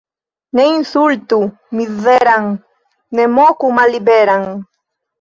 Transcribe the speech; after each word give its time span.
Ne 0.59 0.63
insultu 0.77 1.39
mizeran, 1.81 2.51
ne 3.15 3.31
moku 3.37 3.73
malliberan. 3.81 4.53